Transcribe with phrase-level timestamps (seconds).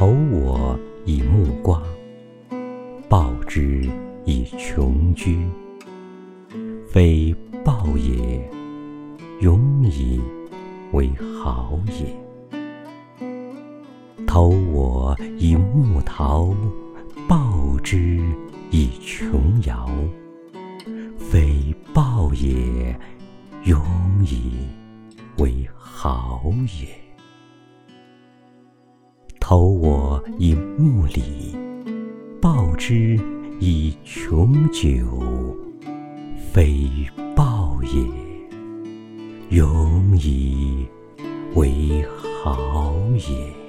[0.00, 1.82] 投我以木瓜，
[3.06, 3.86] 报之
[4.24, 5.46] 以琼琚。
[6.88, 8.50] 非报也，
[9.42, 10.18] 永以
[10.92, 11.10] 为
[11.42, 12.16] 好也。
[14.26, 16.48] 投我以木桃，
[17.28, 18.22] 报之
[18.70, 19.86] 以琼瑶。
[21.18, 22.98] 非报也，
[23.64, 23.78] 永
[24.24, 24.66] 以
[25.36, 26.42] 为好
[26.80, 26.88] 也。
[30.38, 31.56] 以木礼，
[32.40, 33.18] 报之
[33.58, 35.56] 以琼酒。
[36.52, 36.90] 非
[37.36, 40.86] 报也，永以
[41.54, 42.04] 为
[42.42, 43.59] 好也。